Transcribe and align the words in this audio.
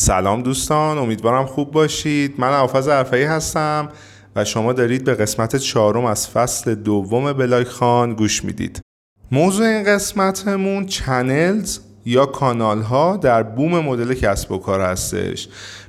سلام 0.00 0.42
دوستان 0.42 0.98
امیدوارم 0.98 1.46
خوب 1.46 1.70
باشید. 1.70 2.34
من 2.38 2.52
آفاز 2.52 2.88
عرفایی 2.88 3.24
هستم 3.24 3.88
و 4.36 4.44
شما 4.44 4.72
دارید 4.72 5.04
به 5.04 5.14
قسمت 5.14 5.56
چهارم 5.56 6.04
از 6.04 6.28
فصل 6.28 6.74
دوم 6.74 7.32
بلاک 7.32 7.66
خان 7.66 8.14
گوش 8.14 8.44
می‌دید. 8.44 8.80
موضوع 9.32 9.66
این 9.66 9.84
قسمتمون 9.84 10.86
چنلز 10.86 11.78
یا 12.04 12.26
کانال 12.26 12.82
ها 12.82 13.16
در 13.16 13.42
بوم 13.42 13.80
مدل 13.80 14.14
کسب 14.14 14.52
و 14.52 14.58
کار 14.58 14.80
هستش. 14.80 15.48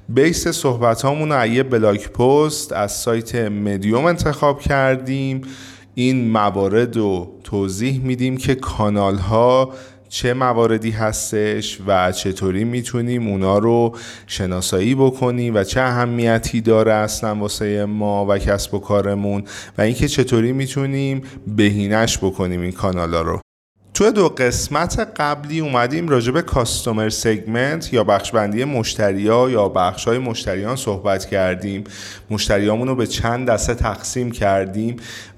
بیس 0.10 0.48
صحبت 0.48 1.02
هامون 1.02 1.32
رو 1.32 1.48
یه 1.48 1.64
بلاک 1.64 2.10
پست 2.10 2.74
از 2.74 2.92
سایت 2.92 3.36
مدیوم 3.36 4.06
انتخاب 4.06 4.60
کردیم. 4.60 5.42
این 5.96 6.32
موارد 6.32 6.98
رو 6.98 7.40
توضیح 7.44 8.02
میدیم 8.04 8.38
که 8.38 8.56
کانال 8.56 9.16
ها 9.16 9.74
چه 10.10 10.34
مواردی 10.34 10.92
هستش 10.92 11.80
و 11.88 12.12
چطوری 12.12 12.64
می‌تونیم 12.64 13.28
اونا 13.28 13.58
رو 13.58 13.96
شناسایی 14.28 14.96
بکنیم 14.96 15.56
و 15.56 15.64
چه 15.64 15.82
اهمیتی 15.82 16.62
داره 16.62 16.94
اصلا 16.94 17.36
واسه 17.36 17.86
ما 17.86 18.26
و 18.30 18.38
کسب 18.38 18.74
و 18.74 18.80
کارمون 18.80 19.44
و 19.78 19.82
اینکه 19.82 20.08
چطوری 20.08 20.52
می‌تونیم 20.52 21.22
بهینش 21.48 22.18
بکنیم 22.18 22.62
این 22.62 22.72
کانال 22.72 23.14
ها 23.14 23.22
رو. 23.22 23.42
تو 24.00 24.12
دو 24.12 24.30
قسمت 24.30 25.00
قبلی 25.18 25.60
اومدیم 25.60 26.08
راجع 26.08 26.32
به 26.32 26.42
کاستومر 26.42 27.10
سگمنت 27.10 27.94
یا 27.94 28.04
بخشبندی 28.04 28.64
مشتریا 28.64 29.50
یا 29.50 29.70
بخش 29.70 30.08
های 30.08 30.18
مشتریان 30.18 30.76
صحبت 30.76 31.26
کردیم. 31.26 31.84
مشتریامون 32.30 32.88
رو 32.88 32.96
به 32.96 33.08
چند 33.08 33.50
دسته 33.50 33.74
تقسیم 33.74 34.32
کردیم 34.32 34.96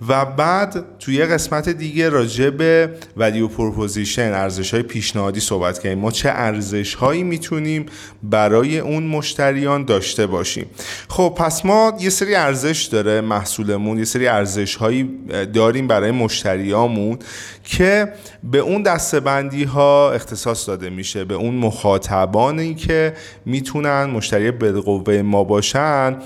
و 0.08 0.26
بعد 0.26 0.86
توی 1.00 1.26
قسمت 1.26 1.70
دیگه 1.70 2.10
راجع 2.10 2.50
به 2.50 2.90
value 3.18 3.48
proposition 3.48 4.32
ارزش 4.34 4.74
های 4.74 4.84
پیشنهادی 4.84 5.40
صحبت 5.40 5.80
کردیم. 5.80 6.00
ما 6.00 6.12
چه 6.12 6.30
ارزش 6.30 6.94
هایی 6.94 7.24
می‌تونیم 7.24 7.86
برای 8.24 8.80
اون 8.80 9.04
مشتریان 9.04 9.86
داشته 9.86 10.28
باشیم. 10.28 10.66
خب 11.10 11.34
پس 11.38 11.66
ما 11.66 11.94
یه 12.00 12.10
سری 12.10 12.36
ارزش 12.36 12.84
داره 12.84 13.22
محصولمون 13.22 13.98
یه 13.98 14.06
سری 14.06 14.28
ارزش 14.28 14.76
هایی 14.76 15.10
داریم 15.54 15.88
برای 15.88 16.12
مشتریامون 16.12 17.20
که 17.64 18.14
به 18.52 18.58
اون 18.58 18.84
دسته‌بندی 18.84 19.64
ها 19.64 20.12
اختصاص 20.12 20.68
داده 20.68 20.90
میشه 20.90 21.24
به 21.24 21.34
اون 21.34 21.56
مخاطبانی 21.56 22.76
که 22.76 23.14
می‌تونن 23.46 24.06
مشتری 24.06 24.52
بالقوه 24.52 25.22
ما 25.22 25.44
باشن 25.44 26.18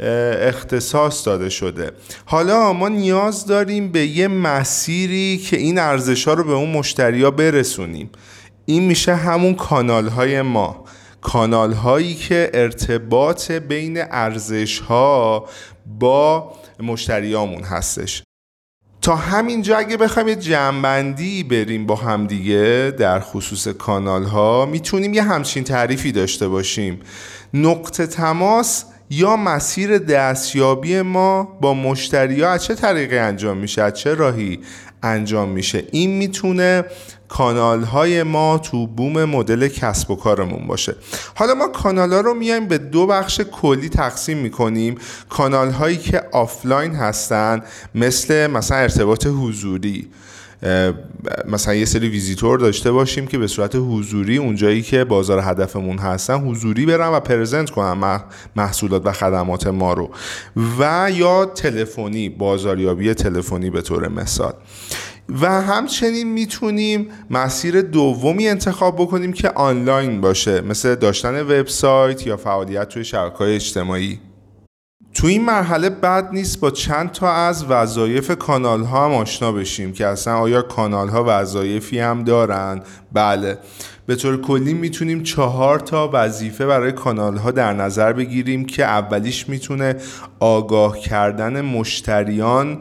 اختصاص 0.00 1.26
داده 1.26 1.48
شده. 1.48 1.90
حالا 2.24 2.72
ما 2.72 2.88
نیاز 2.88 3.46
داریم 3.46 3.92
به 3.92 4.06
یه 4.06 4.28
مسیری 4.28 5.38
که 5.38 5.56
این 5.56 5.78
ارزش 5.78 6.28
ها 6.28 6.34
رو 6.34 6.44
به 6.44 6.52
اون 6.52 6.70
مشتری 6.70 7.22
ها 7.22 7.30
برسونیم. 7.30 8.10
این 8.66 8.82
میشه 8.82 9.14
همون 9.14 9.54
کانال 9.54 10.08
های 10.08 10.42
ما. 10.42 10.84
کانال 11.20 11.72
هایی 11.72 12.14
که 12.14 12.50
ارتباط 12.54 13.50
بین 13.52 14.02
ارزش 14.10 14.78
ها 14.78 15.44
با 15.98 16.52
مشتریامون 16.80 17.62
هستش. 17.62 18.22
تا 19.02 19.16
همینجا 19.16 19.76
اگه 19.76 19.96
بخوایم 19.96 20.28
یه 20.28 20.36
جمعبندی 20.36 21.42
بریم 21.42 21.86
با 21.86 21.96
همدیگه 21.96 22.94
در 22.98 23.20
خصوص 23.20 23.68
کانال 23.68 24.24
ها 24.24 24.66
می‌تونیم 24.66 25.14
یه 25.14 25.22
همچین 25.22 25.64
تعریفی 25.64 26.12
داشته 26.12 26.48
باشیم. 26.48 27.00
نقطه 27.54 28.06
تماس 28.06 28.84
یا 29.10 29.36
مسیر 29.36 29.98
دستیابی 29.98 31.02
ما 31.02 31.58
با 31.60 31.74
مشتری 31.74 32.42
ها 32.42 32.50
از 32.50 32.64
چه 32.64 32.74
طریقی 32.74 33.18
انجام 33.18 33.56
میشه؟ 33.56 33.82
از 33.82 33.94
چه 33.94 34.14
راهی؟ 34.14 34.60
انجام 35.02 35.48
میشه. 35.48 35.84
این 35.92 36.10
می‌تونه 36.10 36.84
کانال 37.28 37.82
های 37.82 38.22
ما 38.22 38.58
تو 38.58 38.86
بوم 38.86 39.24
مدل 39.24 39.68
کسب 39.68 40.10
و 40.10 40.16
کارمون 40.16 40.66
باشه. 40.66 40.96
حالا 41.34 41.54
ما 41.54 41.68
کانال 41.68 42.12
ها 42.12 42.20
رو 42.20 42.34
میایم 42.34 42.68
به 42.68 42.78
دو 42.78 43.06
بخش 43.06 43.40
کلی 43.40 43.88
تقسیم 43.88 44.38
می‌کنیم. 44.38 44.98
کانال 45.28 45.70
هایی 45.70 45.96
که 45.96 46.22
آفلاین 46.32 46.94
هستن 46.94 47.62
مثل 47.94 48.46
مثلا 48.46 48.78
ارتباط 48.78 49.26
حضوری. 49.26 50.08
مثلا 51.48 51.74
یه 51.74 51.84
سری 51.84 52.08
ویزیتور 52.08 52.58
داشته 52.58 52.92
باشیم 52.92 53.26
که 53.26 53.38
به 53.38 53.46
صورت 53.46 53.76
حضوری 53.76 54.36
اونجایی 54.36 54.82
که 54.82 55.04
بازار 55.04 55.40
هدفمون 55.44 55.98
هستن 55.98 56.34
حضوری 56.34 56.86
برن 56.86 57.08
و 57.08 57.20
present 57.20 57.70
کنن 57.70 58.20
محصولات 58.56 59.06
و 59.06 59.12
خدمات 59.12 59.66
ما 59.66 59.92
رو. 59.92 60.10
و 60.78 61.10
یا 61.14 61.44
تلفنی 61.44 62.28
بازاریابی 62.28 63.14
تلفنی 63.14 63.70
به 63.70 63.82
طور 63.82 64.08
مثال. 64.08 64.52
و 65.40 65.62
همچنین 65.62 66.32
می‌تونیم 66.32 67.08
مسیر 67.30 67.80
دومی 67.80 68.48
انتخاب 68.48 68.96
بکنیم 68.96 69.32
که 69.32 69.50
آنلاین 69.50 70.20
باشه 70.20 70.60
مثل 70.60 70.94
داشتن 70.94 71.40
وبسایت 71.40 72.26
یا 72.26 72.36
فعالیت 72.36 72.88
توی 72.88 73.04
شبکه 73.04 73.36
های 73.36 73.54
اجتماعی. 73.54 74.18
تو 75.14 75.26
این 75.26 75.44
مرحله 75.44 75.90
بد 75.90 76.28
نیست 76.32 76.60
با 76.60 76.70
چند 76.70 77.12
تا 77.12 77.32
از 77.32 77.64
وظایف 77.64 78.30
کانال 78.30 78.82
ها 78.82 79.04
هم 79.04 79.12
آشنا 79.12 79.52
بشیم 79.52 79.92
که 79.92 80.06
اصلا 80.06 80.34
آیا 80.34 80.62
کانال 80.62 81.08
ها 81.08 81.24
وظایفی 81.26 81.98
هم 81.98 82.24
دارن؟ 82.24 82.82
بله. 83.12 83.58
به 84.06 84.16
طور 84.16 84.40
کلی 84.40 84.74
می‌تونیم 84.74 85.22
چهار 85.22 85.78
تا 85.78 86.10
وظیفه 86.12 86.66
برای 86.66 86.92
کانال 86.92 87.36
ها 87.36 87.50
در 87.50 87.72
نظر 87.72 88.12
بگیریم 88.12 88.64
که 88.64 88.84
اولیش 88.84 89.48
می‌تونه 89.48 89.96
آگاه 90.40 90.98
کردن 90.98 91.60
مشتریان 91.60 92.78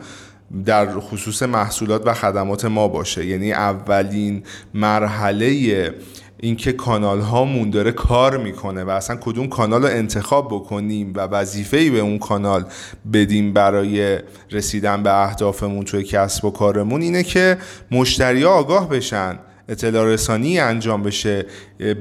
در 0.65 0.99
خصوص 0.99 1.43
محصولات 1.43 2.01
و 2.05 2.13
خدمات 2.13 2.65
ما 2.65 2.87
باشه. 2.87 3.25
یعنی 3.25 3.53
اولین 3.53 4.43
مرحله 4.73 5.93
اینکه 6.41 6.71
کانال 6.71 7.19
هامون 7.19 7.69
داره 7.69 7.91
کار 7.91 8.37
می‌کنه 8.37 8.83
و 8.83 8.89
اصلا 8.89 9.15
کدوم 9.15 9.47
کانال 9.47 9.81
رو 9.81 9.87
انتخاب 9.87 10.47
بکنیم 10.47 11.13
و 11.15 11.19
وظیفه 11.19 11.77
ای 11.77 11.89
به 11.89 11.99
اون 11.99 12.19
کانال 12.19 12.65
بدیم 13.13 13.53
برای 13.53 14.19
رسیدن 14.51 15.03
به 15.03 15.13
اهدافمون 15.13 15.85
توی 15.85 16.03
کسب 16.03 16.45
و 16.45 16.51
کارمون 16.51 17.01
اینه 17.01 17.23
که 17.23 17.57
مشتری 17.91 18.45
آگاه 18.45 18.89
بشن 18.89 19.39
اطلاع 19.69 20.05
رسانی 20.05 20.59
انجام 20.59 21.03
بشه 21.03 21.45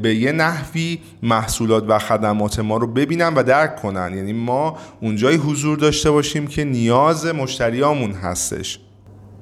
به 0.03 0.15
یه 0.15 0.32
نحوی 0.32 0.99
محصولات 1.22 1.84
و 1.88 1.99
خدمات 1.99 2.59
ما 2.59 2.76
رو 2.76 2.87
ببینن 2.87 3.34
و 3.34 3.43
درک 3.43 3.76
کنن. 3.76 4.12
یعنی 4.16 4.32
ما 4.32 4.76
اونجای 5.00 5.37
حضور 5.37 5.78
داشته 5.78 6.10
باشیم 6.10 6.47
که 6.47 6.65
نیاز 6.65 7.26
مشتریامون 7.26 8.12
هستش. 8.12 8.81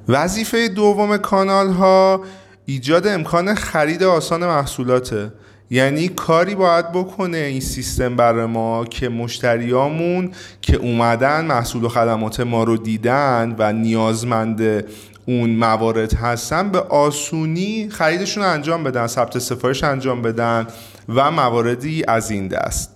وظیفه 0.08 0.68
دوم 0.68 1.16
کانال 1.16 1.68
ها 1.68 2.20
ایجاد 2.66 3.06
امکان 3.06 3.54
خرید 3.54 4.02
آسان 4.02 4.46
محصولاته. 4.46 5.32
یعنی 5.70 6.08
کاری 6.08 6.54
باید 6.54 6.92
بکنه 6.92 7.36
این 7.36 7.60
سیستم 7.60 8.16
برای 8.16 8.46
ما 8.46 8.84
که 8.84 9.08
مشتریامون 9.08 10.30
که 10.62 10.76
اومدن 10.76 11.44
محصول 11.44 11.84
و 11.84 11.88
خدمات 11.88 12.40
ما 12.40 12.64
رو 12.64 12.76
دیدن 12.76 13.54
و 13.58 13.72
نیازمند 13.72 14.84
اون 15.26 15.50
موارد 15.50 16.14
هستن 16.14 16.70
به 16.70 16.80
آسونی 16.80 17.88
خریدشون 17.90 18.44
انجام 18.44 18.84
بدن 18.84 19.06
ثبت 19.06 19.38
سفارش 19.38 19.84
انجام 19.84 20.22
بدن 20.22 20.66
و 21.08 21.30
مواردی 21.30 22.04
از 22.08 22.30
این 22.30 22.48
دست. 22.48 22.95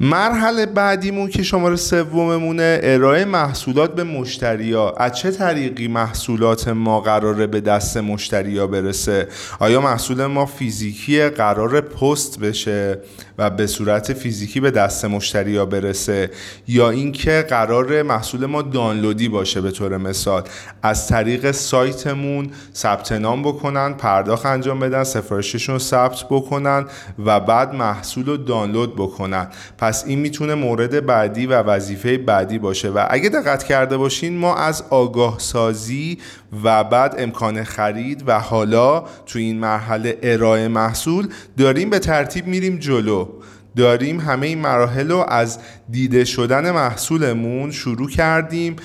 مرحله 0.00 0.66
بعدیمون 0.66 1.28
که 1.28 1.42
شماره 1.42 1.76
سوممونه 1.76 2.80
ارائه 2.82 3.24
محصولات 3.24 3.94
به 3.94 4.04
مشتریا. 4.04 4.90
از 4.90 5.12
چه 5.12 5.30
طریقی 5.30 5.88
محصولات 5.88 6.68
ما 6.68 7.00
قراره 7.00 7.46
به 7.46 7.60
دست 7.60 7.96
مشتریا 7.96 8.66
برسه؟ 8.66 9.28
آیا 9.58 9.80
محصول 9.80 10.26
ما 10.26 10.46
فیزیکی 10.46 11.22
قرار 11.22 11.80
پست 11.80 12.40
بشه 12.40 12.98
و 13.38 13.50
به 13.50 13.66
صورت 13.66 14.12
فیزیکی 14.12 14.60
به 14.60 14.70
دست 14.70 15.04
مشتریا 15.04 15.66
برسه؟ 15.66 16.30
یا 16.68 16.90
اینکه 16.90 17.46
قرار 17.48 18.02
محصول 18.02 18.46
ما 18.46 18.62
دانلودی 18.62 19.28
باشه 19.28 19.60
به 19.60 19.70
طور 19.70 19.96
مثال؟ 19.96 20.42
از 20.82 21.08
طریق 21.08 21.50
سایتمون 21.50 22.50
ثبت 22.74 23.12
نام 23.12 23.42
بکنن 23.42 23.92
پرداخت 23.92 24.46
انجام 24.46 24.80
بدن 24.80 25.04
سفارششون 25.04 25.78
ثبت 25.78 26.24
بکنن 26.30 26.86
و 27.26 27.40
بعد 27.40 27.74
محصول 27.74 28.26
رو 28.26 28.36
دانلود 28.36 28.96
بکنن. 28.96 29.48
پس 29.82 30.04
این 30.06 30.18
می‌تونه 30.18 30.54
مورد 30.54 31.06
بعدی 31.06 31.46
و 31.46 31.62
وظیفه 31.62 32.18
بعدی 32.18 32.58
باشه 32.58 32.90
و 32.90 33.06
اگه 33.10 33.28
دقت 33.28 33.64
کرده 33.64 33.96
باشین 33.96 34.38
ما 34.38 34.56
از 34.56 34.84
آگاه 34.90 35.38
سازی 35.38 36.18
و 36.64 36.84
بعد 36.84 37.14
امکان 37.18 37.64
خرید 37.64 38.24
و 38.26 38.40
حالا 38.40 39.04
تو 39.26 39.38
این 39.38 39.58
مرحله 39.58 40.18
ارائه 40.22 40.68
محصول 40.68 41.28
داریم 41.58 41.90
به 41.90 41.98
ترتیب 41.98 42.46
میریم 42.46 42.76
جلو. 42.76 43.28
داریم 43.76 44.20
همه 44.20 44.46
این 44.46 44.58
مراحل 44.58 45.10
رو 45.10 45.24
از 45.28 45.58
دیده 45.90 46.24
شدن 46.24 46.70
محصولمون 46.70 47.70
شروع 47.70 48.10
کردیم 48.10 48.76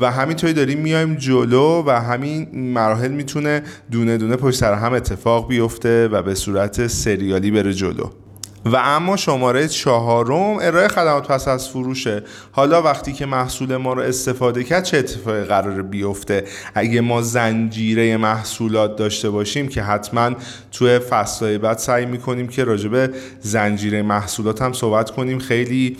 و 0.00 0.10
همینطوری 0.10 0.52
داریم 0.52 0.78
میایم 0.78 1.14
جلو 1.14 1.82
و 1.86 1.90
همین 1.90 2.48
مراحل 2.72 3.10
می‌تونه 3.12 3.62
دونه 3.90 4.18
دونه 4.18 4.36
پشت 4.36 4.58
سر 4.58 4.74
هم 4.74 4.92
اتفاق 4.92 5.48
بیفته 5.48 6.08
و 6.08 6.22
به 6.22 6.34
صورت 6.34 6.86
سریالی 6.86 7.50
بره 7.50 7.72
جلو. 7.72 8.23
و 8.66 8.76
اما 8.76 9.16
شماره 9.16 9.68
چهارم 9.68 10.58
ارائه 10.60 10.88
خدمات 10.88 11.28
پس 11.28 11.48
از 11.48 11.68
فروشه. 11.68 12.22
حالا 12.52 12.82
وقتی 12.82 13.12
که 13.12 13.26
محصول 13.26 13.76
ما 13.76 13.92
رو 13.92 14.02
استفاده 14.02 14.64
کرد 14.64 14.84
چه 14.84 14.98
اتفاقی 14.98 15.44
قرار 15.44 15.82
بیفته؟ 15.82 16.44
اگه 16.74 17.00
ما 17.00 17.22
زنجیره 17.22 18.16
محصولات 18.16 18.96
داشته 18.96 19.30
باشیم 19.30 19.68
که 19.68 19.82
حتما 19.82 20.30
توی 20.72 20.98
فصلهای 20.98 21.58
بعد 21.58 21.78
سعی 21.78 22.06
می‌کنیم 22.06 22.48
که 22.48 22.64
راجب 22.64 23.10
زنجیره 23.40 24.02
محصولات 24.02 24.62
هم 24.62 24.72
صحبت 24.72 25.10
کنیم. 25.10 25.38
خیلی 25.38 25.96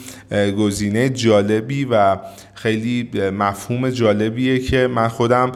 گزینه 0.58 1.08
جالبی 1.08 1.84
و 1.90 2.16
خیلی 2.64 3.10
مفهوم 3.30 3.90
جالبیه 3.90 4.58
که 4.58 4.86
من 4.86 5.08
خودم 5.08 5.52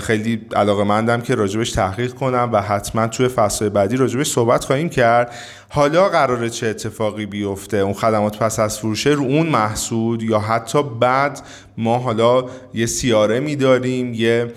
خیلی 0.00 0.40
علاقه 0.56 0.84
مندم 0.84 1.20
که 1.20 1.34
راجبش 1.34 1.72
تحقیق 1.72 2.14
کنم 2.14 2.50
و 2.52 2.62
حتما 2.62 3.06
توی 3.06 3.28
فصل 3.28 3.68
بعدی 3.68 3.96
راجبش 3.96 4.30
صحبت 4.30 4.64
خواهیم 4.64 4.88
کرد. 4.88 5.34
حالا 5.68 6.08
قراره 6.08 6.50
چه 6.50 6.66
اتفاقی 6.66 7.26
بیفته؟ 7.26 7.76
اون 7.76 7.92
خدمات 7.92 8.38
پس 8.38 8.58
از 8.58 8.78
فروشه 8.78 9.10
رو 9.10 9.22
اون 9.22 9.46
محصول 9.46 10.22
یا 10.22 10.38
حتی 10.38 10.82
بعد 11.00 11.40
ما 11.76 11.98
حالا 11.98 12.44
یه 12.74 12.86
سیاره 12.86 13.40
می 13.40 13.56
داریم 13.56 14.14
یه 14.14 14.52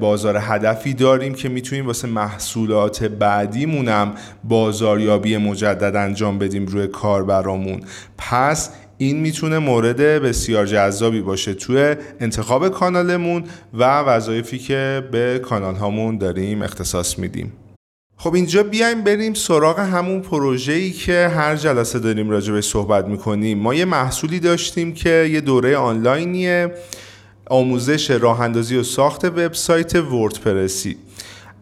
بازار 0.00 0.36
هدفی 0.40 0.94
داریم 0.94 1.34
که 1.34 1.48
می‌تونیم 1.48 1.86
واسه 1.86 2.08
محصولات 2.08 3.04
بعدیمونم 3.04 4.14
بازاریابی 4.44 5.36
مجدد 5.36 5.96
انجام 5.96 6.38
بدیم 6.38 6.66
روی 6.66 6.86
کار 6.86 7.24
برامون 7.24 7.80
پس 8.18 8.70
این 8.98 9.20
می‌تونه 9.20 9.58
مورد 9.58 9.96
بسیار 9.96 10.66
جذابی 10.66 11.20
باشه 11.20 11.54
توی 11.54 11.96
انتخاب 12.20 12.68
کانالمون 12.68 13.44
و 13.74 14.00
وظایفی 14.00 14.58
که 14.58 15.08
به 15.12 15.38
کانال 15.38 15.74
هامون 15.74 16.18
داریم 16.18 16.62
اختصاص 16.62 17.18
میدیم. 17.18 17.52
خب 18.16 18.34
اینجا 18.34 18.62
بیایم 18.62 19.04
بریم 19.04 19.34
سراغ 19.34 19.78
همون 19.78 20.20
پروژه‌ای 20.20 20.90
که 20.90 21.28
هر 21.36 21.56
جلسه 21.56 21.98
داریم 21.98 22.30
راجبش 22.30 22.64
صحبت 22.64 23.04
می‌کنیم. 23.04 23.58
ما 23.58 23.74
یه 23.74 23.84
محصولی 23.84 24.40
داشتیم 24.40 24.94
که 24.94 25.28
یه 25.32 25.40
دوره 25.40 25.76
آنلاینیه 25.76 26.72
آموزش 27.50 28.10
راه 28.10 28.40
اندازی 28.40 28.76
و 28.76 28.82
ساخت 28.82 29.24
وبسایت 29.24 29.94
وردپرسی. 29.94 30.96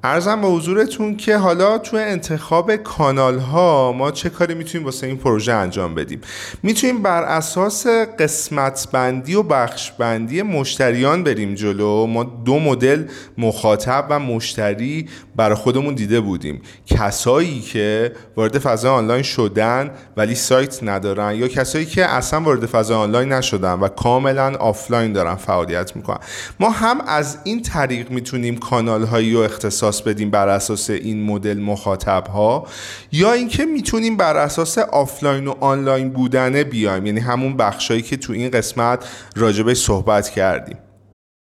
عرضم 0.06 0.40
به 0.40 0.46
حضورتون 0.46 1.16
که 1.16 1.36
حالا 1.36 1.78
تو 1.78 1.96
انتخاب 1.96 2.76
کانال 2.76 3.38
ها 3.38 3.92
ما 3.92 4.10
چه 4.10 4.30
کاری 4.30 4.54
می‌تونیم 4.54 4.84
واسه 4.84 5.06
این 5.06 5.16
پروژه 5.16 5.52
انجام 5.52 5.94
بدیم؟ 5.94 6.20
می‌تونیم 6.62 7.02
بر 7.02 7.22
اساس 7.22 7.86
قسمت 8.18 8.88
بندی 8.92 9.34
و 9.34 9.42
بخش 9.42 9.92
بندی 9.92 10.42
مشتریان 10.42 11.24
بریم 11.24 11.54
جلو. 11.54 12.06
ما 12.06 12.24
دو 12.24 12.58
مدل 12.58 13.04
مخاطب 13.38 14.06
و 14.10 14.18
مشتری 14.18 15.08
برای 15.36 15.56
خودمون 15.56 15.94
دیده 15.94 16.20
بودیم. 16.20 16.62
کسایی 16.86 17.60
که 17.60 18.12
وارد 18.36 18.58
فضای 18.58 18.90
آنلاین 18.90 19.22
شدن 19.22 19.90
ولی 20.16 20.34
سایت 20.34 20.82
ندارن 20.82 21.34
یا 21.34 21.48
کسایی 21.48 21.86
که 21.86 22.04
اصلا 22.04 22.40
وارد 22.40 22.66
فضای 22.66 22.96
آنلاین 22.96 23.32
نشدن 23.32 23.72
و 23.72 23.88
کاملا 23.88 24.56
آفلاین 24.56 25.12
دارن 25.12 25.34
فعالیت 25.34 25.96
می‌کنن. 25.96 26.18
ما 26.60 26.70
هم 26.70 27.00
از 27.06 27.38
این 27.44 27.62
طریق 27.62 28.10
می‌تونیم 28.10 28.56
کانال 28.56 29.04
هایی 29.04 29.32
رو 29.32 29.40
اختصاص 29.40 29.95
بدیم 30.02 30.30
بر 30.30 30.48
اساس 30.48 30.90
این 30.90 31.22
مدل 31.22 31.58
مخاطب 31.58 32.26
ها 32.26 32.66
یا 33.12 33.32
اینکه 33.32 33.64
می‌تونیم 33.64 34.16
بر 34.16 34.36
اساس 34.36 34.78
آفلاین 34.78 35.46
و 35.46 35.54
آنلاین 35.60 36.10
بودنه 36.10 36.64
بیایم. 36.64 37.06
یعنی 37.06 37.20
همون 37.20 37.56
بخشایی 37.56 38.02
که 38.02 38.16
تو 38.16 38.32
این 38.32 38.50
قسمت 38.50 39.04
راجع 39.36 39.53
بهش 39.53 39.76
صحبت 39.76 40.28
کردیم. 40.28 40.78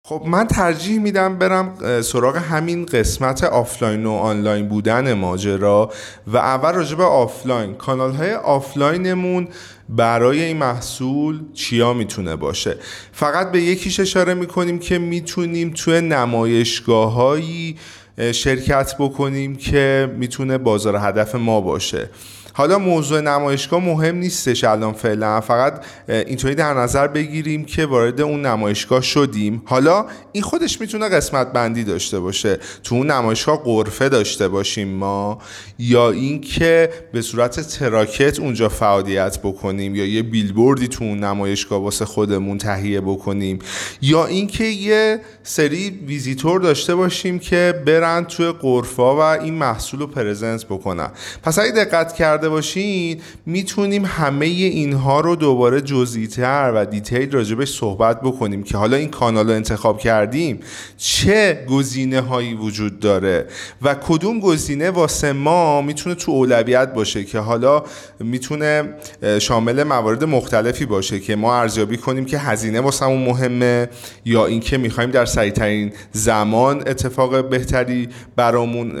خب 0.06 0.22
من 0.26 0.46
ترجیح 0.46 0.98
میدم 0.98 1.38
برم 1.38 2.00
سراغ 2.02 2.36
همین 2.36 2.86
قسمت 2.86 3.44
آفلاین 3.44 4.06
و 4.06 4.12
آنلاین 4.12 4.68
بودن 4.68 5.12
ماجرا 5.12 5.90
و 6.26 6.36
اول 6.36 6.72
راجع 6.72 6.89
به 6.89 7.00
آفلاین. 7.00 7.74
کانال 7.74 8.12
های 8.12 8.34
آفلاینمون 8.34 9.48
برای 9.88 10.42
این 10.42 10.56
محصول 10.56 11.40
چیا 11.52 11.92
می‌تونه 11.92 12.36
باشه؟ 12.36 12.76
فقط 13.12 13.52
به 13.52 13.62
یکیش 13.62 14.00
اشاره 14.00 14.34
می‌کنیم 14.34 14.78
که 14.78 14.98
می‌تونیم 14.98 15.72
توی 15.76 16.00
نمایشگاه 16.00 17.12
هایی 17.12 17.76
شرکت 18.18 18.94
بکنیم 18.98 19.56
که 19.56 20.10
می‌تونه 20.16 20.58
بازار 20.58 20.96
هدف 20.96 21.34
ما 21.34 21.60
باشه. 21.60 22.10
حالا 22.56 22.78
موضوع 22.78 23.20
نمایشگاه 23.20 23.84
مهم 23.84 24.16
نیستش 24.16 24.64
الان 24.64 24.92
فعلا. 24.92 25.40
فقط 25.40 25.84
اینطوری 26.08 26.54
در 26.54 26.74
نظر 26.74 27.06
بگیریم 27.06 27.64
که 27.64 27.86
وارد 27.86 28.20
اون 28.20 28.46
نمایشگاه 28.46 29.02
شدیم. 29.02 29.62
حالا 29.64 30.06
این 30.32 30.42
خودش 30.42 30.80
می‌تونه 30.80 31.08
قسمت 31.08 31.52
بندی 31.52 31.84
داشته 31.84 32.20
باشه. 32.20 32.58
تو 32.84 32.94
اون 32.94 33.10
نمایشگاه 33.10 33.62
قرفه 33.62 34.08
داشته 34.08 34.48
باشیم 34.48 34.88
ما 34.88 35.38
یا 35.78 36.10
اینکه 36.10 36.90
به 37.12 37.22
صورت 37.22 37.60
تراکت 37.60 38.40
اونجا 38.40 38.68
فعالیت 38.68 39.38
بکنیم 39.38 39.94
یا 39.94 40.06
یه 40.06 40.22
بیلبوردی 40.22 40.88
تو 40.88 41.04
اون 41.04 41.18
نمایشگاه 41.24 41.82
واسه 41.82 42.04
خودمون 42.04 42.58
تهیه 42.58 43.00
بکنیم. 43.00 43.58
یا 44.02 44.26
اینکه 44.26 44.64
یه 44.64 45.20
سری 45.42 45.90
ویزیتور 46.06 46.60
داشته 46.60 46.94
باشیم 46.94 47.38
که 47.38 47.82
برن 47.86 48.24
توی 48.24 48.52
غرفه‌ها 48.52 49.16
و 49.16 49.20
این 49.20 49.54
محصول 49.54 50.00
رو 50.00 50.06
present 50.06 50.64
بکنن. 50.64 51.10
پس 51.42 51.58
اگه 51.58 51.72
دقت 51.72 52.16
باشین 52.48 53.20
می‌تونیم 53.46 54.04
همه 54.04 54.46
اینها 54.46 55.20
رو 55.20 55.36
دوباره 55.36 55.80
جزئی‌تر 55.80 56.72
و 56.74 56.86
detail 56.86 57.32
راجع 57.32 57.52
بهش 57.52 57.78
صحبت 57.78 58.20
بکنیم 58.20 58.62
که 58.62 58.76
حالا 58.76 58.96
این 58.96 59.08
کانال 59.08 59.48
رو 59.48 59.54
انتخاب 59.54 59.98
کردیم. 59.98 60.60
چه 60.96 61.64
گزینه 61.68 62.20
هایی 62.20 62.54
وجود 62.54 63.00
داره 63.00 63.46
و 63.82 63.94
کدوم 63.94 64.40
گزینه 64.40 64.90
واسه 64.90 65.32
ما 65.32 65.82
می‌تونه 65.82 66.14
تو 66.14 66.32
اولویت 66.32 66.94
باشه 66.94 67.24
که 67.24 67.38
حالا 67.38 67.82
می‌تونه 68.20 68.94
شامل 69.38 69.82
موارد 69.82 70.24
مختلفی 70.24 70.86
باشه 70.86 71.20
که 71.20 71.36
ما 71.36 71.60
ارزیابی 71.60 71.96
کنیم 71.96 72.24
که 72.24 72.38
هزینه 72.38 72.80
واسمون 72.80 73.22
مهمه 73.22 73.88
یا 74.24 74.46
اینکه 74.46 74.78
می‌خوایم 74.78 75.10
در 75.10 75.24
سریعترین 75.24 75.92
زمان 76.12 76.80
اتفاق 76.86 77.48
بهتری 77.48 78.08
برامون 78.36 78.92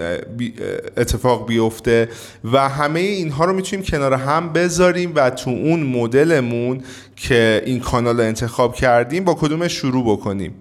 اتفاق 0.96 1.46
بیفته 1.46 2.08
و 2.52 2.68
همه 2.68 3.00
این 3.00 3.30
اینها 3.34 3.44
رو 3.44 3.52
می‌تونیم 3.52 3.84
کنار 3.84 4.14
هم 4.14 4.52
بذاریم 4.52 5.12
و 5.14 5.30
تو 5.30 5.50
اون 5.50 5.82
مدلمون 5.82 6.80
که 7.16 7.62
این 7.66 7.80
کانال 7.80 8.20
رو 8.20 8.26
انتخاب 8.26 8.74
کردیم 8.74 9.24
با 9.24 9.34
کدوم 9.34 9.68
شروع 9.68 10.12
بکنیم. 10.12 10.54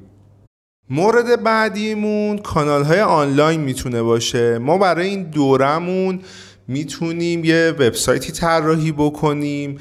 مورد 0.90 1.44
بعدیمون 1.44 2.38
کانال 2.38 2.84
های 2.84 3.02
آنلاین 3.02 3.62
می‌تونه 3.62 4.02
باشه. 4.02 4.58
ما 4.58 4.78
برای 4.78 5.08
این 5.08 5.24
دورمون 5.24 6.20
می‌تونیم 6.68 7.46
یه 7.46 7.74
وبسایتی 7.80 8.31
طراحی 8.31 8.92
بکنیم 8.92 9.80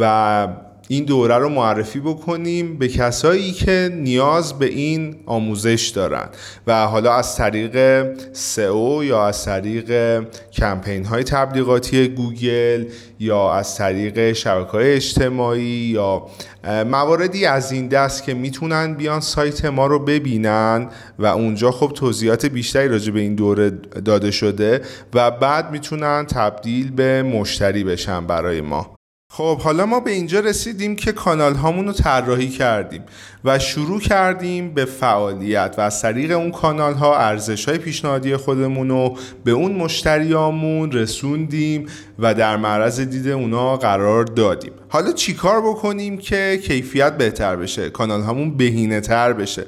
و 0.00 0.48
این 0.92 1.04
دوره 1.04 1.38
رو 1.38 1.48
معرفی 1.48 2.00
بکنیم 2.00 2.78
به 2.78 2.88
کسایی 2.88 3.52
که 3.52 3.90
نیاز 3.94 4.58
به 4.58 4.66
این 4.66 5.16
آموزش 5.26 5.88
دارن 5.88 6.28
و 6.66 6.86
حالا 6.86 7.14
از 7.14 7.36
طریق 7.36 8.06
سئو 8.32 9.04
یا 9.04 9.26
از 9.26 9.44
طریق 9.44 10.20
کمپین 10.52 11.04
های 11.04 11.24
تبلیغاتی 11.24 12.08
گوگل 12.08 12.84
یا 13.18 13.52
از 13.52 13.76
طریق 13.76 14.32
شبکه 14.32 14.70
های 14.70 14.92
اجتماعی 14.92 15.62
یا 15.62 16.26
مواردی 16.64 17.46
از 17.46 17.72
این 17.72 17.88
دست 17.88 18.24
که 18.24 18.34
می‌تونن 18.34 18.94
بیان 18.94 19.20
سایت 19.20 19.64
ما 19.64 19.86
رو 19.86 19.98
ببینن 19.98 20.88
و 21.18 21.26
اونجا 21.26 21.70
خب 21.70 21.92
توضیحات 21.94 22.46
بیشتری 22.46 22.88
راجع 22.88 23.12
به 23.12 23.20
این 23.20 23.34
دوره 23.34 23.70
داده 24.04 24.30
شده 24.30 24.80
و 25.14 25.30
بعد 25.30 25.70
می‌تونن 25.70 26.26
تبدیل 26.26 26.90
به 26.90 27.22
مشتری 27.22 27.84
بشن 27.84 28.26
برای 28.26 28.60
ما. 28.60 28.99
خب 29.32 29.60
حالا 29.60 29.86
ما 29.86 30.00
به 30.00 30.10
اینجا 30.10 30.40
رسیدیم 30.40 30.96
که 30.96 31.12
کانال 31.12 31.54
هامون 31.54 31.86
رو 31.86 31.92
طراحی 31.92 32.48
کردیم 32.48 33.02
و 33.44 33.58
شروع 33.58 34.00
کردیم 34.00 34.74
به 34.74 34.84
فعالیت 34.84 35.74
و 35.78 35.80
از 35.80 36.02
طریق 36.02 36.36
اون 36.36 36.50
کانال 36.50 36.94
ها 36.94 37.18
ارزش 37.18 37.68
های 37.68 37.78
پیشنهادی 37.78 38.36
خودمون 38.36 38.88
رو 38.88 39.16
به 39.44 39.50
اون 39.50 39.72
مشتریامون 39.72 40.92
رسوندیم 40.92 41.86
و 42.18 42.34
در 42.34 42.56
معرض 42.56 43.00
دید 43.00 43.28
اونا 43.28 43.76
قرار 43.76 44.24
دادیم. 44.24 44.72
حالا 44.88 45.12
چیکار 45.12 45.60
بکنیم 45.60 46.18
که 46.18 46.60
کیفیت 46.62 47.16
بهتر 47.18 47.56
بشه 47.56 47.90
کانال 47.90 48.20
هامون 48.20 48.56
بهینه 48.56 49.00
تر 49.00 49.32
بشه؟ 49.32 49.66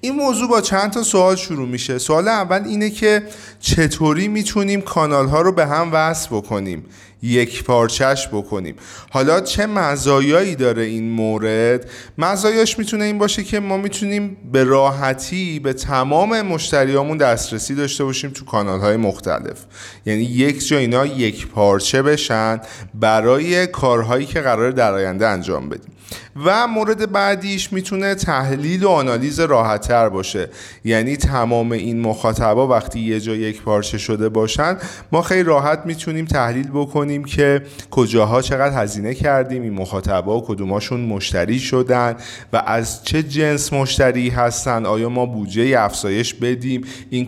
این 0.00 0.14
موضوع 0.14 0.48
با 0.48 0.60
چند 0.60 0.90
تا 0.90 1.02
سوال 1.02 1.36
شروع 1.36 1.68
میشه. 1.68 1.98
سوال 1.98 2.28
اول 2.28 2.62
اینه 2.64 2.90
که 2.90 3.22
چطوری 3.60 4.28
می‌تونیم 4.28 4.80
کانال 4.80 5.26
ها 5.26 5.40
رو 5.40 5.52
به 5.52 5.66
هم 5.66 5.90
وصل 5.92 6.28
بکنیم؟ 6.36 6.84
یک 7.26 7.64
پارچش 7.64 8.28
بکنیم. 8.28 8.74
حالا 9.10 9.40
چه 9.40 9.66
مزایایی 9.66 10.54
داره 10.54 10.82
این 10.82 11.10
مورد؟ 11.10 11.90
مزایاش 12.18 12.78
می‌تونه 12.78 13.04
این 13.04 13.18
باشه 13.18 13.42
که 13.42 13.60
ما 13.60 13.76
می‌تونیم 13.76 14.36
به 14.52 14.64
راحتی 14.64 15.58
به 15.58 15.72
تمام 15.72 16.42
مشتریامون 16.42 17.16
دسترسی 17.16 17.74
داشته 17.74 18.04
باشیم 18.04 18.30
تو 18.30 18.44
کانال 18.44 18.80
های 18.80 18.96
مختلف. 18.96 19.64
یعنی 20.06 20.22
یک 20.22 20.68
جا 20.68 20.78
اینا 20.78 21.06
یک 21.06 21.46
پارچه 21.46 22.02
بشن 22.02 22.60
برای 22.94 23.66
کارهایی 23.66 24.26
که 24.26 24.40
قرار 24.40 24.70
در 24.70 24.94
آینده 24.94 25.26
انجام 25.26 25.68
بدیم. 25.68 25.95
و 26.44 26.66
مورد 26.66 27.12
بعدیش 27.12 27.72
می‌تونه 27.72 28.14
تحلیل 28.14 28.84
و 28.84 28.88
آنالیز 28.88 29.40
راحتتر 29.40 30.08
باشه. 30.08 30.48
یعنی 30.84 31.16
تمام 31.16 31.72
این 31.72 32.00
مخاطبا 32.00 32.68
وقتی 32.68 33.00
یه 33.00 33.20
جا 33.20 33.34
یک 33.34 33.62
پارچه 33.62 33.98
شده 33.98 34.28
باشن 34.28 34.76
ما 35.12 35.22
خیلی 35.22 35.42
راحت 35.42 35.82
می‌تونیم 35.84 36.24
تحلیل 36.24 36.70
بکنیم 36.70 37.24
که 37.24 37.62
کجاها 37.90 38.42
چقدر 38.42 38.82
هزینه 38.82 39.14
کردیم 39.14 39.62
این 39.62 39.72
مخاطبا 39.72 40.40
کدوماشون 40.46 41.00
مشتری 41.00 41.58
شدن 41.58 42.16
و 42.52 42.62
از 42.66 43.04
چه 43.04 43.22
جنس 43.22 43.72
مشتری 43.72 44.28
هستن 44.28 44.86
آیا 44.86 45.08
ما 45.08 45.26
بودجه 45.26 45.74
افزایش 45.78 46.34
بدیم؟ 46.34 46.84
این, 47.10 47.26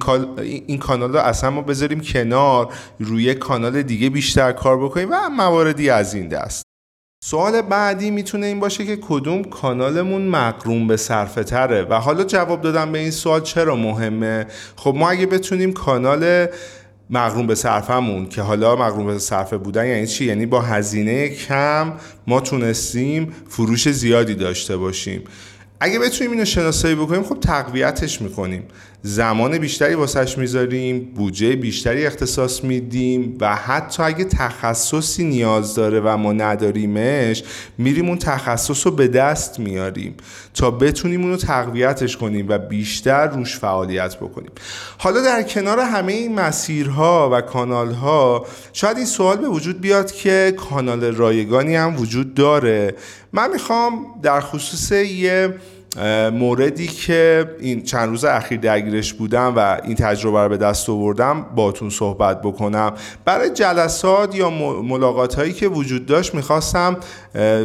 این 0.66 0.78
کانال 0.78 1.12
رو 1.12 1.18
اصلا 1.18 1.50
ما 1.50 1.62
بذاریم 1.62 2.00
کنار 2.00 2.72
روی 2.98 3.34
کانال 3.34 3.82
دیگه 3.82 4.10
بیشتر 4.10 4.52
کار 4.52 4.84
بکنیم 4.84 5.08
و 5.10 5.28
مواردی 5.36 5.90
از 5.90 6.14
این 6.14 6.28
دست. 6.28 6.67
سوال 7.20 7.62
بعدی 7.62 8.10
می‌تونه 8.10 8.46
این 8.46 8.60
باشه 8.60 8.84
که 8.86 8.96
کدوم 8.96 9.44
کانالمون 9.44 10.22
مقروم 10.22 10.86
به 10.86 10.96
صرفه 10.96 11.44
تره. 11.44 11.82
و 11.82 11.94
حالا 11.94 12.24
جواب 12.24 12.60
دادم 12.60 12.92
به 12.92 12.98
این 12.98 13.10
سوال 13.10 13.40
چرا 13.40 13.76
مهمه؟ 13.76 14.46
خب 14.76 14.94
ما 14.96 15.10
اگه 15.10 15.26
بتونیم 15.26 15.72
کانال 15.72 16.46
مغروم 17.10 17.46
به 17.46 17.54
صرفمون 17.54 18.28
که 18.28 18.42
حالا 18.42 18.76
مغروم 18.76 19.06
به 19.06 19.18
صرفه 19.18 19.56
بودن 19.56 19.86
یعنی 19.86 20.06
چی؟ 20.06 20.24
یعنی 20.24 20.46
با 20.46 20.60
هزینه 20.60 21.28
کم 21.28 21.92
ما 22.26 22.40
تونستیم 22.40 23.34
فروش 23.48 23.88
زیادی 23.88 24.34
داشته 24.34 24.76
باشیم. 24.76 25.24
اگه 25.80 25.98
بتونیم 25.98 26.32
اینو 26.32 26.44
شناسایی 26.44 26.94
بکنیم 26.94 27.22
خب 27.22 27.40
تقویتش 27.40 28.22
می‌کنیم. 28.22 28.62
زمان 29.02 29.58
بیشتری 29.58 29.94
واسش 29.94 30.38
می‌ذاریم 30.38 30.98
بودجه 31.14 31.56
بیشتری 31.56 32.06
اختصاص 32.06 32.64
میدیم 32.64 33.36
و 33.40 33.56
حتی 33.56 34.02
اگه 34.02 34.24
تخصصی 34.24 35.24
نیاز 35.24 35.74
داره 35.74 36.00
و 36.00 36.16
ما 36.16 36.32
نداریمش 36.32 37.42
میریم 37.78 38.08
اون 38.08 38.18
تخصص 38.18 38.86
رو 38.86 38.92
به 38.92 39.08
دست 39.08 39.60
میاریم 39.60 40.14
تا 40.54 40.70
بتونیم 40.70 41.22
اونو 41.22 41.36
تقویتش 41.36 42.16
کنیم 42.16 42.46
و 42.48 42.58
بیشتر 42.58 43.26
روش 43.26 43.58
فعالیت 43.58 44.16
بکنیم. 44.16 44.50
حالا 44.98 45.20
در 45.20 45.42
کنار 45.42 45.80
همه 45.80 46.12
این 46.12 46.34
مسیرها 46.34 47.30
و 47.32 47.40
کانالها 47.40 48.46
شاید 48.72 48.96
این 48.96 49.06
سوال 49.06 49.36
به 49.36 49.48
وجود 49.48 49.80
بیاد 49.80 50.12
که 50.12 50.54
کانال 50.56 51.04
رایگانی 51.04 51.76
هم 51.76 51.96
وجود 51.96 52.34
داره. 52.34 52.94
من 53.32 53.50
می‌خوام 53.50 54.06
در 54.22 54.40
خصوص 54.40 54.92
یه 54.92 55.54
موردی 56.32 56.86
که 56.86 57.50
این 57.60 57.82
چند 57.82 58.08
روز 58.08 58.24
اخیر 58.24 58.60
درگیرش 58.60 59.12
بودم 59.12 59.52
و 59.56 59.80
این 59.84 59.94
تجربه 59.94 60.42
رو 60.42 60.48
به 60.48 60.56
دست 60.56 60.90
آوردم 60.90 61.46
باتون 61.54 61.90
صحبت 61.90 62.42
بکنم. 62.42 62.92
برای 63.24 63.50
جلسات 63.50 64.34
یا 64.34 64.50
ملاقات 64.82 65.34
هایی 65.34 65.52
که 65.52 65.68
وجود 65.68 66.06
داشت 66.06 66.34
می‌خواستم 66.34 66.96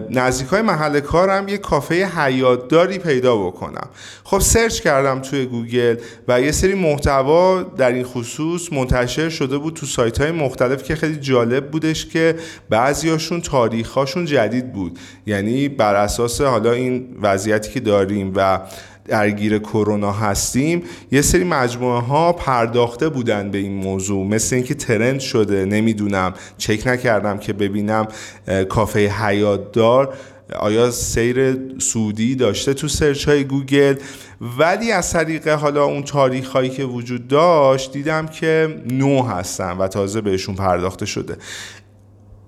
نزدیک 0.10 0.48
های 0.48 0.62
محل 0.62 1.00
کارم 1.00 1.48
یه 1.48 1.58
کافه 1.58 2.06
حیاط‌داری 2.06 2.98
پیدا 2.98 3.38
بکنم. 3.38 3.90
خب 4.24 4.40
search 4.40 4.82
کردم 4.82 5.20
توی 5.20 5.46
گوگل 5.46 5.96
و 6.28 6.42
یه 6.42 6.52
سری 6.52 6.74
محتوا 6.74 7.64
در 7.64 7.92
این 7.92 8.04
خصوص 8.04 8.74
منتشر 8.74 9.30
شده 9.30 9.58
بود 9.58 9.74
تو 9.74 9.86
سایت 9.86 10.22
های 10.22 10.32
مختلف 10.32 10.84
که 10.84 10.96
خیلی 10.96 11.16
جالب 11.16 11.72
بودش 11.72 12.06
که 12.06 12.36
بعضیاشون 12.70 13.42
تاریخاشون 13.42 14.26
جدید 14.26 14.74
بود. 14.74 15.00
یعنی 15.26 15.70
بر 15.70 15.96
اساس 15.96 16.42
حالا 16.42 16.72
این 16.72 17.18
وضعیتی 17.22 17.72
که 17.72 17.80
داریم 17.80 18.34
و 18.36 18.60
درگیر 19.06 19.60
کرونا 19.60 20.12
هستیم 20.12 20.84
یه 21.12 21.22
سری 21.22 21.44
مجموعه 21.44 22.02
ها 22.02 22.34
پرداخته 22.34 23.10
بودن 23.10 23.52
به 23.52 23.58
این 23.58 23.74
موضوع. 23.74 24.28
مثل 24.28 24.56
اینکه 24.56 24.74
trend 24.74 25.20
شده 25.20 25.66
نمی‌دونم 25.66 26.34
چک 26.58 26.88
نکردم 26.88 27.38
که 27.38 27.54
ببینم 27.54 28.08
کافه 28.70 29.00
حیاط 29.00 29.72
دار 29.72 30.14
آیا 30.60 30.92
سیر 30.92 31.58
صعودی 31.80 32.36
داشته 32.36 32.74
تو 32.74 32.88
search 32.88 33.28
های 33.28 33.44
گوگل؟ 33.44 33.96
ولی 34.60 34.92
از 34.92 35.14
طریق 35.14 35.48
حالا 35.48 35.84
اون 35.84 36.04
تاریخ 36.04 36.50
هایی 36.50 36.70
که 36.70 36.84
وجود 36.84 37.28
داشت 37.28 37.92
دیدم 37.92 38.28
که 38.28 38.82
نو 38.92 39.24
هستن 39.24 39.78
و 39.78 39.88
تازه 39.88 40.22
بهشون 40.22 40.56
پرداخته 40.56 41.06
شده. 41.06 41.38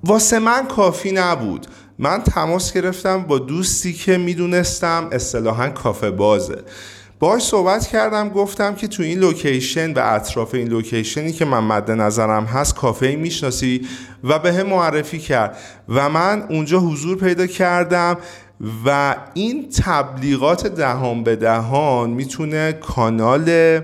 واسه 0.04 0.40
من 0.40 0.68
کافی 0.68 1.12
نبود. 1.12 1.68
من 2.00 2.24
تماس 2.24 2.74
گرفتم 2.74 3.24
با 3.24 3.40
دوستی 3.40 3.94
که 3.94 4.18
می‌دونستم 4.18 5.10
اصطلاحا 5.12 5.70
کافه 5.70 6.12
بازه. 6.12 6.58
باهاش 7.20 7.44
صحبت 7.44 7.88
کردم 7.88 8.30
گفتم 8.30 8.76
که 8.76 8.88
تو 8.88 9.04
این 9.04 9.20
location 9.20 9.94
و 9.94 10.00
اطراف 10.04 10.54
این 10.54 10.68
location 10.68 11.25
ی 11.25 11.32
که 11.32 11.46
من 11.46 11.60
مد 11.60 11.92
نظرم 11.92 12.46
هست 12.46 12.76
کافه 12.76 13.16
می‌شناسی 13.16 13.88
و 14.24 14.40
بهم 14.40 14.68
معرفی 14.68 15.20
کرد. 15.20 15.58
و 15.90 16.10
من 16.10 16.46
اونجا 16.50 16.80
حضور 16.80 17.18
پیدا 17.18 17.48
کردم 17.48 18.18
و 18.86 19.16
این 19.34 19.70
تبلیغات 19.70 20.68
دهان 20.68 21.24
به 21.24 21.36
دهان 21.36 22.10
می‌تونه 22.10 22.74
کانال 22.74 23.80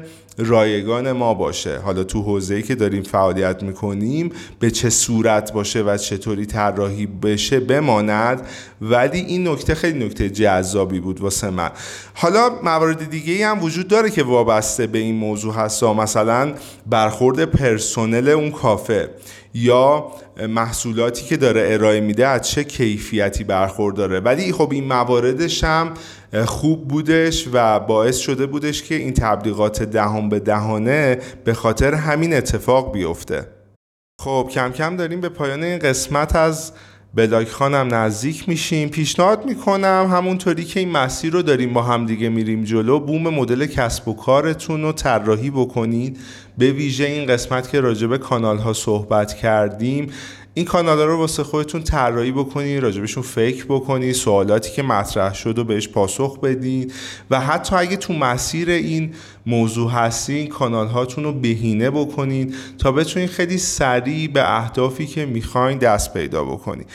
رایگان 0.45 1.11
ما 1.11 1.33
باشه. 1.33 1.77
حالا 1.77 2.03
تو 2.03 2.21
حوزه‌ای 2.21 2.61
که 2.61 2.75
داریم 2.75 3.03
فعالیت 3.03 3.63
می‌کنیم 3.63 4.31
به 4.59 4.71
چه 4.71 4.89
صورت 4.89 5.53
باشه 5.53 5.81
و 5.81 5.97
چطوری 5.97 6.45
طراحی 6.45 7.05
بشه 7.05 7.59
بماند؟ 7.59 8.47
ولی 8.81 9.19
این 9.19 9.47
نکته 9.47 9.75
خیلی 9.75 10.05
نکته 10.05 10.29
جذابی 10.29 10.99
بود 10.99 11.21
واسه 11.21 11.49
من. 11.49 11.69
حالا 12.13 12.49
موارد 12.63 13.09
دیگه 13.09 13.47
هم 13.47 13.63
وجود 13.63 13.87
داره 13.87 14.09
که 14.09 14.23
وابسته 14.23 14.87
به 14.87 14.99
این 14.99 15.15
موضوع 15.15 15.53
هست. 15.53 15.83
مثلا 15.83 16.53
برخورد 16.85 17.45
پرسنل 17.45 18.29
اون 18.29 18.51
کافه 18.51 19.09
یا 19.53 20.07
محصولاتی 20.49 21.25
که 21.25 21.37
داره 21.37 21.67
ارائه 21.73 21.99
میده 21.99 22.27
از 22.27 22.41
چه 22.41 22.63
کیفیتی 22.63 23.43
برخورداره 23.43 24.19
ولی 24.19 24.51
خب 24.51 24.71
این 24.71 24.87
مواردش 24.87 25.63
هم 25.63 25.93
خوب 26.45 26.87
بودش 26.87 27.47
و 27.53 27.79
باعث 27.79 28.17
شده 28.17 28.45
بودش 28.45 28.83
که 28.83 28.95
این 28.95 29.13
تبلیغات 29.13 29.83
دهان 29.83 30.29
به 30.29 30.39
دهانه 30.39 31.19
به 31.43 31.53
خاطر 31.53 31.93
همین 31.93 32.33
اتفاق 32.33 32.93
بیفته. 32.93 33.47
خب 34.21 34.49
کم 34.51 34.71
کم 34.71 34.95
داریم 34.95 35.21
به 35.21 35.29
پایان 35.29 35.63
این 35.63 35.79
قسمت 35.79 36.35
از 36.35 36.71
بلاک 37.13 37.47
خانم 37.47 37.95
نزدیک 37.95 38.49
میشیم. 38.49 38.89
پیشنهاد 38.89 39.45
می‌کنم 39.45 40.09
همونطوری 40.11 40.63
که 40.63 40.79
این 40.79 40.91
مسیر 40.91 41.33
رو 41.33 41.41
داریم 41.41 41.73
با 41.73 41.81
هم 41.81 42.05
دیگه 42.05 42.29
میریم 42.29 42.63
جلو 42.63 42.99
بوم 42.99 43.27
مدل 43.27 43.65
کسب 43.65 44.07
و 44.07 44.13
کارتون 44.13 44.81
رو 44.81 44.91
طراحی 44.91 45.49
بکنید. 45.49 46.19
به 46.57 46.71
ویژه 46.71 47.05
این 47.05 47.25
قسمت 47.25 47.69
که 47.69 47.81
راجبه 47.81 48.17
کانال 48.17 48.57
ها 48.57 48.73
صحبت 48.73 49.33
کردیم 49.33 50.07
این 50.53 50.65
کانال 50.65 50.99
رو 50.99 51.17
واسه 51.17 51.43
خودتون 51.43 51.83
طراحی 51.83 52.31
بکنید 52.31 52.83
راجبشون 52.83 53.23
فکر 53.23 53.65
بکنید 53.65 54.15
سوالاتی 54.15 54.71
که 54.71 54.83
مطرح 54.83 55.33
شد 55.33 55.59
و 55.59 55.63
بهش 55.63 55.87
پاسخ 55.87 56.39
بدید 56.39 56.93
و 57.29 57.39
حتی 57.39 57.75
اگه 57.75 57.97
تو 57.97 58.13
مسیر 58.13 58.69
این 58.69 59.13
موضوع 59.45 59.91
هستین 59.91 60.47
کانال 60.47 60.87
هاتون 60.87 61.23
رو 61.23 61.33
بهینه 61.33 61.89
بکنید 61.89 62.55
تا 62.77 62.91
بتونید 62.91 63.29
خیلی 63.29 63.57
سریع 63.57 64.27
به 64.27 64.57
اهدافی 64.57 65.05
که 65.05 65.25
می‌خواین 65.25 65.77
دست 65.77 66.13
پیدا 66.13 66.43
بکنید 66.43 66.87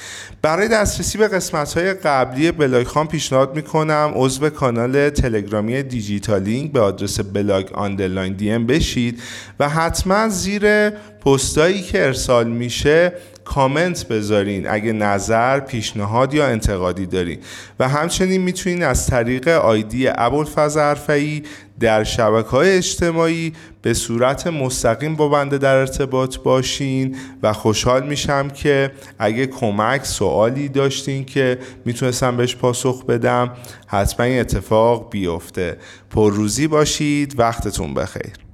برای 0.43 0.69
دسترسی 0.69 1.19
به 1.19 1.29
قسمت 1.29 1.79
های 1.79 1.95
قبلی 1.95 2.53
بلاگ 2.53 2.87
خان 2.87 3.07
پیشنهاد 3.07 3.57
می‌کنم. 3.57 4.13
عضو 4.15 4.51
کانال 4.51 5.11
تلگرامی 5.11 5.83
دیجیتالینگ 5.83 6.73
به 6.73 6.81
آدرس 6.81 7.21
blog 7.21 7.73
underline 7.73 8.33
d 8.33 8.59
بشید 8.59 9.23
و 9.61 9.69
حتما 9.69 10.29
زیر 10.29 10.91
پستایی 10.91 11.83
که 11.83 12.07
ارسال 12.07 12.49
میشه 12.49 13.13
کامنت 13.47 14.09
بذارین 14.09 14.69
اگه 14.69 14.93
نظر 14.93 15.61
پیشنهاد 15.61 16.35
یا 16.35 16.47
انتقادی 16.47 17.07
دارین. 17.07 17.39
و 17.81 17.89
همچنین 17.89 18.43
می‌تونین 18.43 18.83
از 18.83 19.07
طریق 19.07 19.49
آیدی 19.49 20.09
ابوالفضل 20.09 20.95
در 21.81 22.05
شبکه 22.05 22.49
های 22.49 22.77
اجتماعی 22.77 23.53
به 23.83 23.95
صورت 23.95 24.47
مستقیم 24.47 25.17
با 25.17 25.29
بنده 25.29 25.59
در 25.59 25.75
ارتباط 25.75 26.37
باشین. 26.37 27.17
و 27.43 27.53
خوشحال 27.53 28.07
میشم 28.07 28.49
که 28.49 28.93
اگه 29.19 29.47
کمک 29.47 30.05
سوالی 30.05 30.69
داشتین 30.69 31.25
که 31.25 31.59
می‌تونستم 31.85 32.37
بهش 32.37 32.57
پاسخ 32.57 33.05
بدم 33.05 33.51
حتما 33.87 34.27
این 34.27 34.41
اتفاق 34.41 35.11
بیفته. 35.11 35.77
پر 36.11 36.33
روزی 36.33 36.67
باشید 36.67 37.39
وقتتون 37.39 37.95
بخیر. 37.95 38.46